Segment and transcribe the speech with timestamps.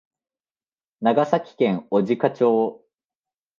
[1.01, 2.83] 長崎県小値賀町